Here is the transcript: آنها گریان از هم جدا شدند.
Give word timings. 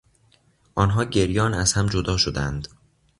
آنها 0.75 1.03
گریان 1.03 1.53
از 1.53 1.73
هم 1.73 1.85
جدا 1.85 2.17
شدند. 2.17 2.67